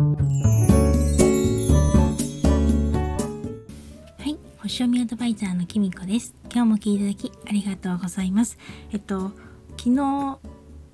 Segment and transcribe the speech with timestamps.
[0.00, 0.06] は
[4.24, 6.34] い星読みアドバイザーのきみこです。
[6.44, 8.56] 今日も聞いていただきありがとうございます。
[8.92, 9.32] えっと
[9.76, 10.38] 昨日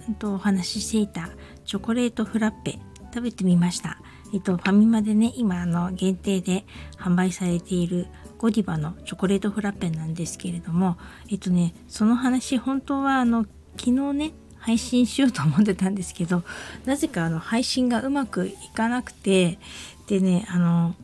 [0.08, 1.30] えっとお話ししていた
[1.64, 2.80] チョコレートフラッペ
[3.14, 4.00] 食べてみました。
[4.34, 6.64] えっとファミマでね今あの限定で
[6.98, 10.98] 販売されているゴディバのチョコレートフラッペなんですけれども
[11.30, 13.46] えっとねその話本当はあの
[13.78, 14.32] 昨日ね
[14.66, 16.42] 配信しようと思ってたんですけど
[16.86, 19.60] なぜかあの配信がうまくいかなくて
[20.08, 20.96] でねあの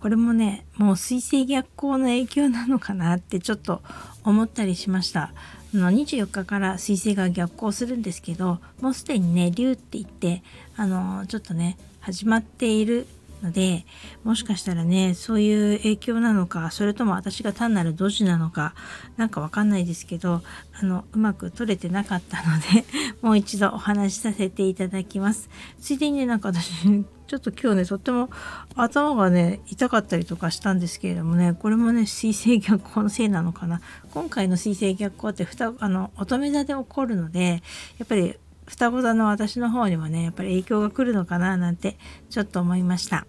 [0.00, 3.82] これもねもう水星逆行の影響なのかなってちょっと
[4.22, 5.32] 思ったりしました。
[5.74, 10.42] あの24日から水星が逆行するんですけどもうすでにね竜って言って
[10.76, 13.06] あのちょっとね始まっている
[13.42, 13.84] ので
[14.24, 18.74] もしかしたらねそういう影響なのかそれとも私が単なるドジなのか
[19.16, 20.42] なんかわかんないですけど
[20.80, 22.84] あのうまく取れてなかったので
[23.22, 25.48] もう一度お話しさせていただきます。
[25.80, 26.70] ついでにねなんか私
[27.26, 28.30] ちょっと今日ねとっても
[28.74, 33.80] 頭がね痛かったりとかしたんですけれどもねこれもね水星逆行のせいなのかな。
[34.12, 37.62] 今回の水星逆行ってふたあの乙女座で起こるので
[37.98, 38.36] やっぱり
[38.68, 41.96] 双子座の私の方にもねやっぱり影響が来るのかななんて
[42.30, 43.26] ちょっと思いました。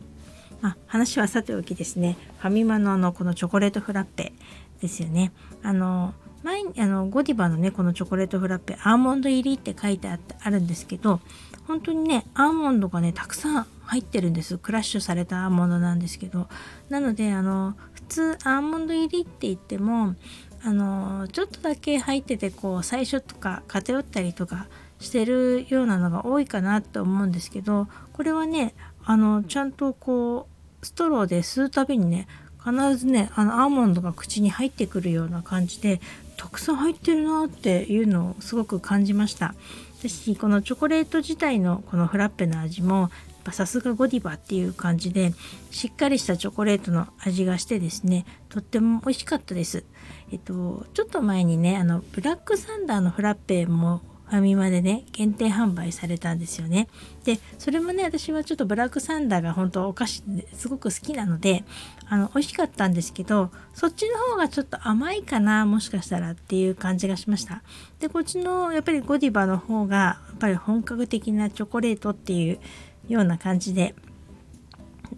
[0.61, 4.33] まあ、話はさておきですねファミマのあのこのチョコレートフラッペ
[4.81, 5.31] ですよね。
[5.63, 11.19] あの前あのゴディバのねこのチョコレートフラッペアーモンド入りって書いてあってあるんですけど
[11.67, 16.47] 本当にねアーモンドがねたくさん入ってるんですクラッシュされたアーモンドなんですけど
[16.89, 20.15] なのであの普通アーモンド入りって言っても
[20.63, 24.67] あのちょっとだけ入っててこう最初とか偏ったりとか
[24.99, 28.73] してるようなのが多いかなと思うんですけどこれはね
[29.05, 30.47] あのちゃんとこ
[30.81, 32.27] うストローで吸うたびにね
[32.63, 36.01] 必ずねあのアーモンドが口に入ってくるような感じで
[36.37, 39.55] たくさん入ってるなっていうのをすごく感じました。
[39.99, 43.09] 私このチョコレート自体のこのフラッペの味も
[43.51, 45.33] さすがゴディバっていう感じで
[45.71, 49.83] しっかりしたチョコレートの味がしてですねとっても美味しかったです。
[50.31, 56.87] えっとちょっと前にねあのブラックサンダーのフラッペもファミマでね限定販売されたんですよね。
[57.23, 60.23] でそれもね私はちょっとブラックサンダーが本当お菓子
[60.53, 61.63] すごく好きなので
[62.07, 67.63] あの美味しかったんですけどそっちの方がちょっと甘いかなもしかしたらっていう感じがしました。
[67.99, 72.59] でこっちのやっぱりゴディバの方がやっぱり本格的なチョコレートっていう
[73.07, 73.95] ような感じで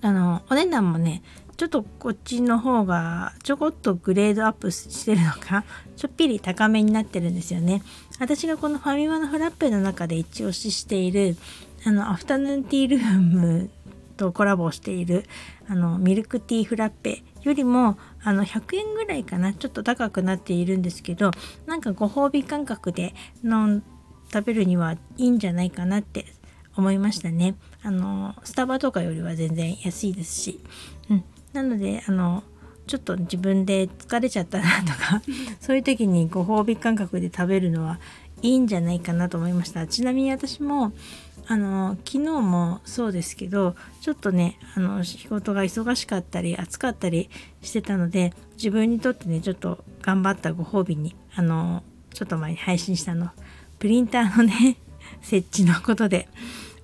[0.02, 1.22] あのお値段もね
[1.62, 5.64] ちょっとこっちの方がちょこっとグレードアップしてるのか
[5.96, 7.84] ちょっぴり高めになってるんですよね。
[8.20, 11.38] 私がこのファミマのフラッペの中で一押ししている
[11.86, 13.70] あのアフタヌーンティールーム
[14.18, 15.26] とコラボしている
[15.68, 19.54] あのミルクティーフラッペよりもあの100円ぐらいかな？
[19.54, 21.30] ちょっと高くなっているんですけど
[21.68, 23.84] なんかご褒美感覚での
[24.34, 26.26] 食べるにはいいんじゃないかなって
[26.76, 27.54] 思いましたね。
[27.84, 30.60] あのスタバとかよりは全然安いですし、
[31.12, 32.44] うん、なのであの
[32.88, 35.22] ちょっと自分で疲れちゃったなとか
[35.62, 38.00] そういう時にご褒美感覚で食べるのは
[38.42, 39.86] いいんじゃないかなと思いました。
[39.86, 40.94] ちなみに私も
[41.48, 47.30] あの昨日もそうですけどちょっとねあの仕事が忙しかったり暑かったり
[47.62, 51.84] してたので自分にとってねちょっと頑張ったご褒美にあの
[52.14, 53.32] ちょっと前に配信したの
[53.80, 54.78] プリンターのね
[55.22, 56.28] 設置のことで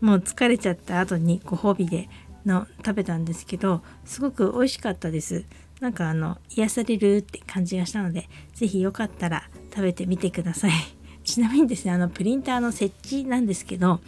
[0.01, 2.09] もう疲れちゃった後にご褒美で
[2.47, 5.45] の食べたんですけどすごく美味しかったです
[5.79, 10.71] なんかあの癒されるって感じがしたので是非よかったら食べてみてください
[11.23, 13.99] ちなみにですねあのプリンターの設置なんですけど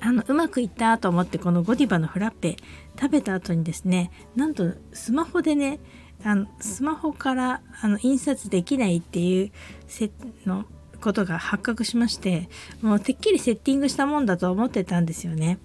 [0.00, 2.56] あのうまくいったと思ってこのゴディバのフラッペ
[3.00, 5.78] 食べた後にですねなんとスマホでね
[6.24, 9.52] あのスマホからあの印刷できないっていう
[9.86, 10.10] せ
[10.44, 10.64] の
[11.00, 12.48] ことが発覚しまして
[12.80, 15.58] もうてっきりセッティングしたもんだと思ってたんですよね。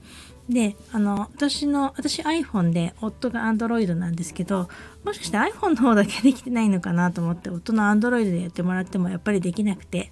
[0.50, 4.70] であの私の私 iPhone で夫が Android なんですけど
[5.04, 10.12] もしかして iPhone の方だけできてないのかなと思って夫の Android でやってもらってもやっぱりできなくて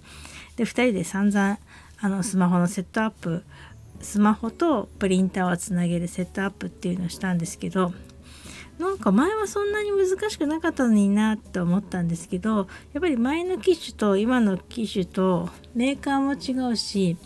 [0.56, 1.58] で2人で散々
[1.98, 3.44] あのスマホのセットアップ
[4.00, 7.92] スマホとプリンターをつなげるセットアップっていうのをしたんですけど
[8.78, 17.16] なんか前はそんなに難しくなかったのになって思ったんですけどやっぱり前の機種と今の機種とメーカーも違うし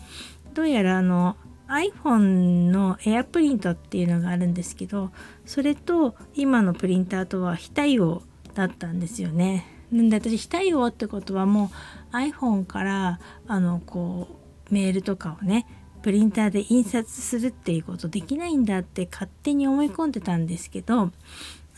[0.53, 1.35] どうやらあの
[1.71, 5.11] iPhone のエアプリントっていうのがあるんですけど
[5.45, 8.23] それと今のプリンターとは非対応
[8.53, 9.65] だったんですよね。
[9.91, 11.71] なんで私非対応ってことはも
[12.13, 14.27] う iPhone からあのこ
[14.69, 15.65] うメールとかをね
[16.01, 21.11] プリンターで印刷するっていうことできないんだって勝手に思い込んでたんですけど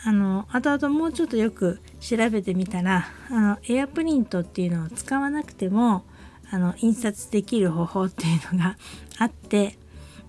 [0.05, 6.03] あの後々もうちょっとよく調べてみたらあのエアプリントっていうのを使わなくても
[6.51, 8.77] あの印刷できる方法っていうのが
[9.17, 9.77] あって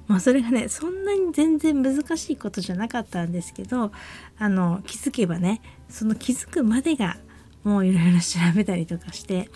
[0.06, 3.90] まあそれがねそんなに全然難しいことじゃなかったんですけど
[4.38, 7.16] あの気づけばねその気づくまでが
[7.62, 9.48] もういろいろ調べたりとかして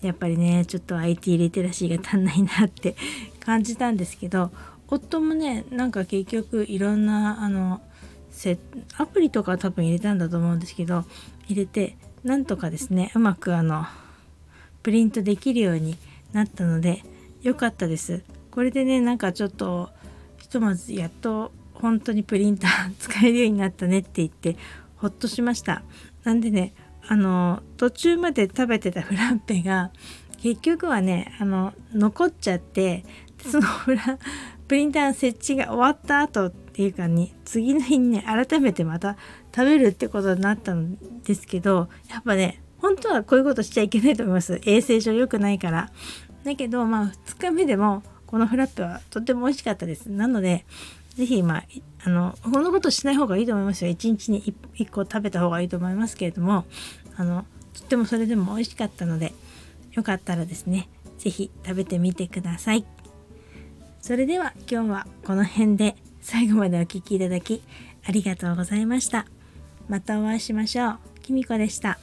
[0.00, 2.96] やっぱりねちょっと IT リテラシーが足んないなって
[3.40, 4.50] 感じたんですけど
[4.88, 7.80] 夫もねなんか結局いろんなあの
[8.96, 11.04] アプリとか多分入れたんだと思うんですけど
[11.46, 13.84] 入れてなんとかですねうまくあの
[14.82, 15.96] プリントできるように
[16.32, 17.04] なったので
[17.42, 18.22] 良かったです。
[18.52, 19.90] これでねなんかちょっと
[20.36, 24.56] ひとまずやっと本当にプリンター使えるようになったねって言って
[24.96, 25.82] ほっとしました。
[26.22, 26.74] なんでね
[27.08, 29.90] あの途中まで食べてたフランペが
[30.42, 33.04] 結局はねあの残っちゃって
[33.38, 34.18] そのフラ
[34.68, 39.16] プリンターの設置が終わった後っていうかに次の日にね改めてまた
[39.54, 44.60] 食べるってことになったんですけどやっぱね本当はこういうことしちゃいけないと思います。
[44.64, 45.90] 衛生上良くないから。
[46.44, 50.06] だけどまあ2日目でもこのフラッペはとっても美味しかったです。
[50.06, 50.64] なので
[51.16, 51.64] 是非まあ
[52.04, 53.90] あのこのことしない方がいいと思いますよ。
[53.90, 56.64] 1日に 1, 1個食べた方がいいと思いますけれども
[57.16, 57.44] あの
[57.74, 59.34] とってもそれでも美味しかったので
[59.92, 60.88] よかったらですね
[61.18, 62.86] 是非食べてみてください。
[64.00, 67.62] それでは今日はこの辺で最後までお聴きいただき
[68.04, 69.26] ありがとうございました。
[69.88, 70.98] またお会いしましょう。
[71.20, 71.98] きみこでした。